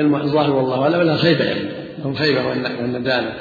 [0.00, 1.68] الظاهر والله أعلم أنها خيبة يعني.
[2.04, 3.32] هم خيبة والندامه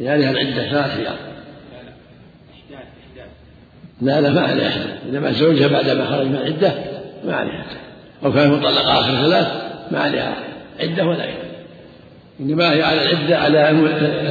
[0.00, 1.16] يعني العدة ثلاث أيام
[4.00, 6.74] لا لا ما عليها احداث إذا مات زوجها بعد ما خرج من العدة
[7.24, 7.64] ما عليها
[8.24, 9.46] أو كان مطلق آخر ثلاث
[9.92, 10.36] ما عليها
[10.80, 11.50] عدة ولا عده
[12.40, 13.70] إنما هي على العدة على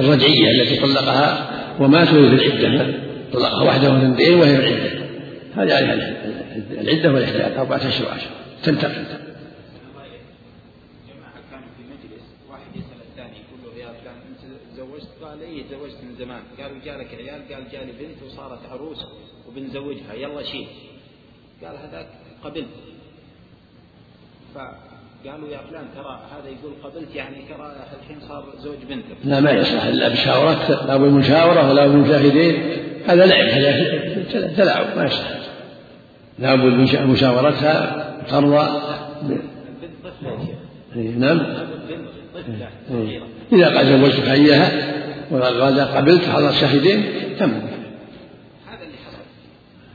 [0.00, 1.50] الرجعية التي طلقها
[1.80, 2.94] ومات وهي في العدة.
[3.32, 4.87] طلقها واحدة واثنتين وهي في العده
[5.58, 5.94] هذه عليها
[6.80, 8.30] العده والاحداث اربعه اشهر وعشر
[8.62, 9.04] تنتقل
[15.22, 18.98] قال إيه تزوجت من زمان قالوا جالك عيال قال جالي بنت وصارت عروس
[19.48, 20.66] وبنزوجها يلا شيل
[21.64, 22.06] قال هذاك
[22.44, 22.66] قبلت
[24.54, 29.50] فقالوا يا فلان ترى هذا يقول قبلت يعني ترى الحين صار زوج بنتك لا ما
[29.50, 35.38] يصلح الا بشاورات لا بالمشاوره ولا بالمشاهدين هذا لعب هذا تلاعب ما يصلح.
[36.38, 38.82] لا بد مشاورتها ترضى
[41.16, 41.38] نعم.
[43.52, 44.70] إذا قال زوجتك إياها
[45.30, 47.04] وقال قبلت حضر شاهدين
[47.38, 47.50] تم.
[47.50, 49.22] هذا اللي حصل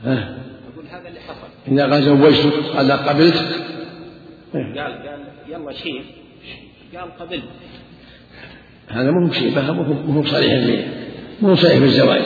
[0.04, 0.36] ها؟
[0.72, 3.44] أقول هذا اللي حصل إذا قال زوجتك قال قبلت.
[4.54, 6.04] قال قال يلا شيل
[6.96, 7.44] قال قبلت.
[8.88, 10.84] هذا مو مصيبة مو صريح
[11.42, 12.22] مو صريح بالزواج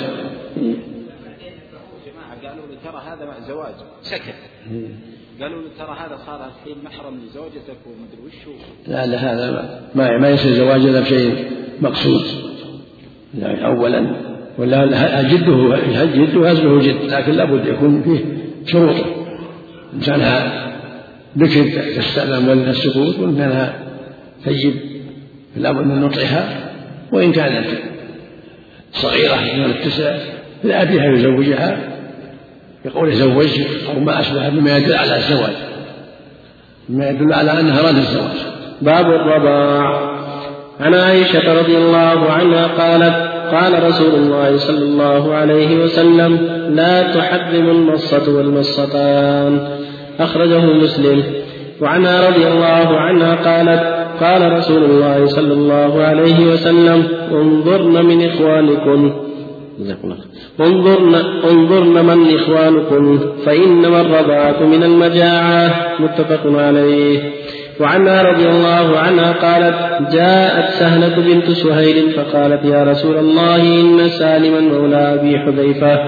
[2.45, 4.35] قالوا له ترى هذا زواج سكت
[5.41, 8.55] قالوا له ترى هذا صار الحين محرم لزوجتك ومدري وش
[8.87, 12.23] لا لا هذا ما ما يصير زواج إلا بشيء مقصود.
[13.39, 14.17] يعني اولا.
[14.59, 18.25] ولا جده جده هزله جد لكن لابد يكون فيه
[18.67, 19.05] شروطه
[19.95, 20.69] ان كانها
[21.37, 21.65] بكر
[21.97, 23.79] تستأذن ولد السكوت وان كانها
[24.45, 24.75] ثيب
[25.57, 26.71] لابد من نطعها
[27.13, 27.67] وإن كانت
[28.93, 30.19] صغيرة من التسع
[30.63, 31.79] فلأبيها يزوجها؟
[32.85, 35.57] يقول زوجت أو ما أشبه مما يدل على الزواج.
[36.89, 38.37] مما يدل على أنها أرادت الزواج.
[38.83, 40.09] باب الرضاع.
[40.81, 46.37] عن عائشة رضي الله عنها قالت قال رسول الله صلى الله عليه وسلم
[46.71, 49.79] لا تحرم المصة والمصتان
[50.21, 51.23] أخرجه مسلم.
[51.81, 59.28] وعنها رضي الله عنها قالت قال رسول الله صلى الله عليه وسلم انظرن من إخوانكم.
[60.61, 61.15] انظرن
[61.51, 65.97] انظرن من إخوانكم فإنما الرضاعة من المجاعة.
[66.01, 67.21] متفق عليه.
[67.81, 74.61] وعنها رضي الله عنها قالت جاءت سهلة بنت سهيل فقالت يا رسول الله إن سالما
[74.61, 75.99] مولى أبي حذيفة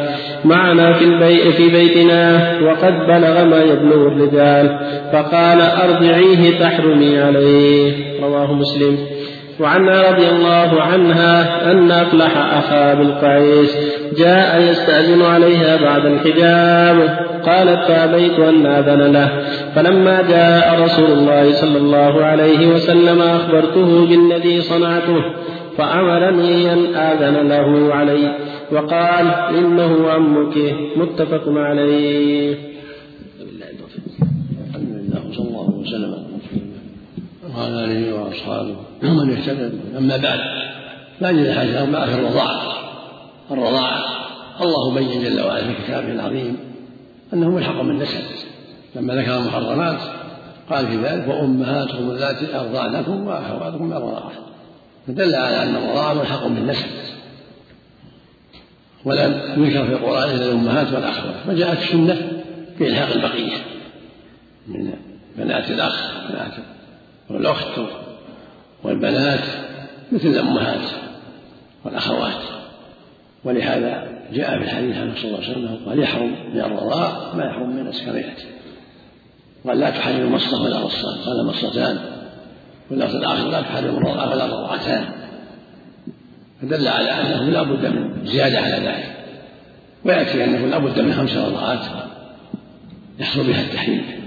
[0.44, 4.78] معنا في, البيت في بيتنا وقد بلغ ما يبلغ الرجال
[5.12, 7.92] فقال أرضعيه تحرمي عليه.
[8.22, 9.19] رواه مسلم.
[9.60, 13.76] وعنها رضي الله عنها أن أفلح أخا بالقعيس
[14.18, 17.18] جاء يستأذن عليها بعد الحجاب.
[17.46, 19.28] قالت فأبيت أن آذن له.
[19.74, 25.24] فلما جاء رسول الله صلى الله عليه وسلم أخبرته بالذي صنعته
[25.78, 28.34] فأمرني أن آذن له علي
[28.72, 29.26] وقال
[29.58, 30.56] إنه عمك
[30.96, 32.79] متفق عليه.
[37.60, 40.40] وعلى آله وأصحابه ومن اهتدى أما بعد
[41.20, 42.72] يجوز الحاجة ما في الرضاعة.
[43.50, 44.04] الرضاعة
[44.60, 46.56] الله بين جل وعلا في كتابه العظيم
[47.32, 48.20] أنه ملحق بالنسب
[48.96, 49.98] لما ذكر المحرمات
[50.70, 54.32] قال في ذلك وأمهاتكم اللاتي أرضعنكم وأخواتكم من الرضاعة.
[55.06, 56.86] فدل على أن الرضاعة ملحق بالنسب
[59.04, 61.34] ولم يذكر في القرآن إلا الأمهات والأخوات.
[61.46, 62.42] فجاءت السنة
[62.78, 63.56] في إلحاق البقية
[64.68, 64.92] من
[65.36, 66.52] بنات الأخ بنات
[67.30, 67.80] والأخت
[68.82, 69.44] والبنات
[70.12, 70.90] مثل الأمهات
[71.84, 72.42] والأخوات.
[73.44, 77.76] ولهذا جاء في الحديث عن صلى الله عليه وسلم قال يحرم من الرضاء ما يحرم
[77.76, 78.40] من السكريات.
[79.66, 81.98] قال لا تحرم المصة ولا مصان قال مصتان
[82.90, 85.04] واللفظ الآخر لا تحرم الرضاء ولا رضعتان
[86.62, 89.16] فدل على أنه لا بد من زيادة على ذلك.
[90.04, 91.80] ويأتي أنه لا بد من خمس رضعات
[93.18, 94.19] يحصل بها التحريم.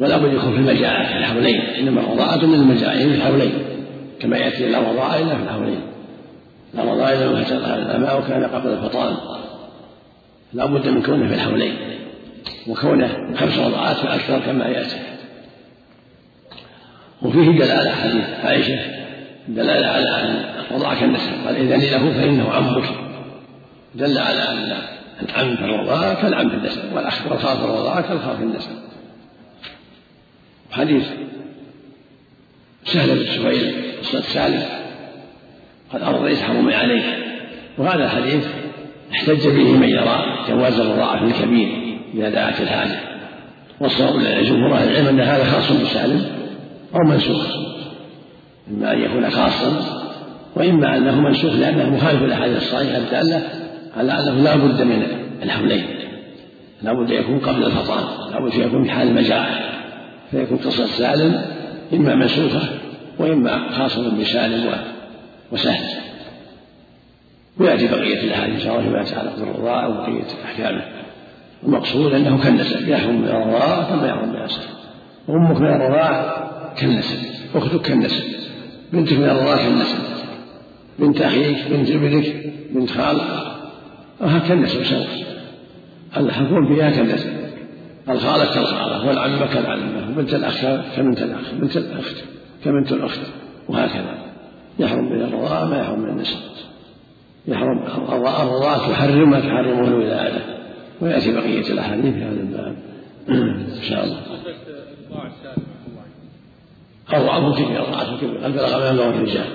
[0.00, 3.52] ولا بد يكون في المجاعة في الحولين إنما الرضاعة من المجاعة في الحولين.
[4.20, 5.80] كما يأتي لا رضاعة إلا في الحولين.
[6.74, 9.16] لا رضاعة إلا ما الماء كان قبل الفطام.
[10.52, 11.74] لا بد من كونه في الحولين.
[12.68, 14.96] وكونه خمس رضعات فأكثر كما يأتي.
[17.22, 18.78] وفيه دلالة حديث عائشة
[19.48, 22.84] دلالة على أن الرضاعة كالنسب قال إذا له فإنه عمك.
[23.94, 24.72] دل على أن
[25.22, 28.70] العم في الرضاعة كالعم في النسب والأخ والخال في الرضاعة كالخال في النسب.
[30.70, 31.04] حديث
[32.84, 34.62] سهل بن سهيل قصة سالم
[35.92, 37.04] قد أرضيت حرمي عليك
[37.78, 38.46] وهذا الحديث
[39.12, 43.00] احتج به من يرى جواز الرضاعة في الكبير إذا دعت الحاجة
[43.80, 46.24] والصواب جمهور أهل العلم أن هذا خاص بسالم
[46.94, 47.46] أو منسوخ.
[48.70, 49.98] إما أن يكون خاصا
[50.56, 53.42] وإما أنه منسوخ لأنه مخالف للأحاديث الصحيحة الدالة
[53.96, 55.02] على أنه لا بد من
[55.42, 55.86] الحملين.
[56.82, 59.77] لا بد يكون قبل الفطام لا بد يكون في حال المجاعة.
[60.30, 61.44] فيكون قصة سالم
[61.92, 62.68] إما منسوخة
[63.18, 64.74] وإما خاصة بسالم
[65.52, 65.84] وسهل.
[67.58, 70.84] ويأتي بقية الأحاديث إن شاء الله فيما يتعلق بالرضاعة وبقية أحكامه.
[71.64, 74.60] المقصود أنه كالنسب يحرم من الرضاعة كما يحرم من النسب
[75.28, 77.18] وأمك من الرضاعة كالنسب
[77.54, 78.24] أختك كالنسب
[78.92, 79.98] بنتك من الرضاعة كالنسب
[80.98, 83.22] بنت أخيك بنت ابنك بنت خالك
[84.48, 85.04] كالنسب سوا
[86.16, 87.30] الحكم فيها كالنسب
[88.08, 90.66] الخالة كالخالة والعمة كالعمة وبنت الأخ
[90.96, 92.16] كبنت الأخ بنت الأخت
[92.64, 93.20] كبنت الأخت
[93.68, 94.18] وهكذا.
[94.78, 96.38] يحرم من الرضاعة ما يحرم من النسب
[97.48, 97.78] يحرم
[98.08, 100.40] الرضاعة تحرم ما تحرمه الولادة
[101.00, 102.76] ويأتي بقية الأحاديث في هذا الباب.
[103.28, 104.20] إن شاء الله.
[107.12, 109.46] الرضاعة كبيرة الرضاعة كبيرة قد بلغ ما يبلغ الرجال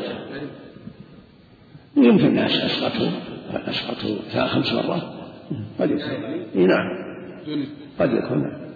[1.97, 3.11] يمكن الناس أسقطه
[3.53, 5.03] أسقطه خمس مرات.
[5.79, 6.67] قد يكون.
[6.67, 6.87] نعم.
[7.99, 8.72] قد يكون.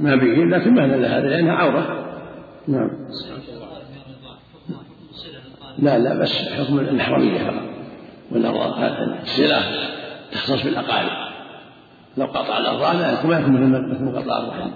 [0.00, 2.06] ما به لكن ما دل هذا لأنها عورة.
[2.68, 2.90] نعم.
[5.78, 7.62] لا لا بس حكم الحرمية فقط
[8.30, 8.50] ولا
[9.22, 9.62] الصلة
[10.32, 11.30] تختص بالأقارب.
[12.16, 12.58] لو قطع
[13.12, 14.70] يكون ما يكون مثل قطع الرحم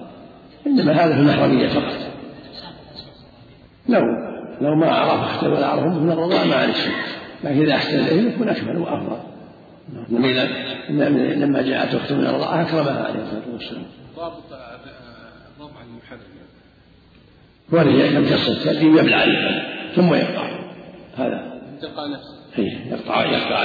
[0.67, 1.95] إنما هذا في المحرمية فقط.
[3.89, 4.01] لو
[4.61, 6.93] لو ما عرف ولا عرفه من الرضاعة ما عليه شيء.
[7.45, 9.34] لكن إذا أحسن إليه يكون أكمل وأفضل.
[11.37, 13.85] لما جاءت أخت من الرضاعة أكرمها عليه الصلاة والسلام.
[14.17, 16.19] ضابط الرضع المحرم.
[17.73, 19.63] ولذلك لم تصل تأتي يبلع عليه.
[19.97, 20.49] ثم يقطع.
[21.17, 21.61] هذا.
[21.81, 22.45] تلقى نفسه.
[22.59, 23.65] إيه يقطع يقطع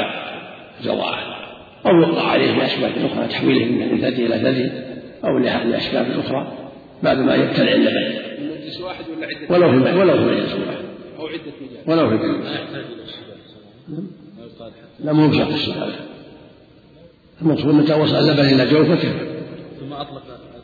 [0.79, 1.39] الجوارح
[1.85, 4.71] أو يقطع عليه بأسباب أخرى تحويله من ثدي إلى ثدي
[5.23, 6.57] أو لأسباب أخرى
[7.03, 10.77] بعد ما يبتلع اللبن مجلس واحد ولا عدة؟ ولو في ولو في مجلس واحد.
[11.19, 11.87] أو عدة مجالس.
[11.87, 12.59] ولو في مجلس
[14.99, 15.95] لا مو بشرط الشهادة
[17.41, 19.13] المقصود متى وصل اللبن إلى جوفته؟
[19.79, 20.23] ثم أطلق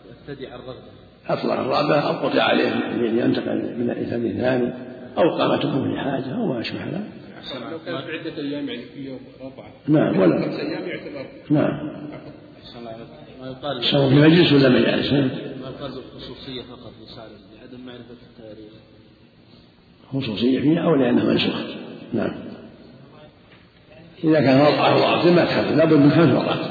[0.09, 0.79] الثدي على الرغبة.
[1.27, 4.73] أطلق الرغبة أو قطع عليه لينتقل من الثدي الثاني
[5.17, 7.03] أو قامت أمه لحاجة أو ما أشبه ذلك.
[7.71, 10.45] لو كان في عدة أيام يعني في يوم ربعة نعم ولا.
[10.45, 11.71] خمس أيام يعتبر نعم.
[13.41, 15.29] ما يقال سواء في مجلس ولا مجالس ما
[15.69, 18.71] يقال خصوصية فقط لسالم لعدم معرفة التاريخ.
[20.13, 21.65] خصوصية فيها أو لأنها منسوخة.
[22.13, 22.44] نعم.
[24.23, 26.65] إذا كان وضعه ضعف ما تحرم لابد من خمس مرات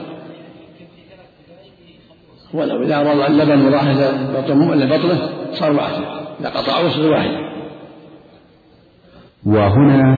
[2.55, 3.83] ولو إذا وضع اللبن وراح
[4.73, 6.03] إلى بطنه صار واحد.
[6.41, 7.31] إذا قطعه صار واحد.
[9.47, 10.17] وهنا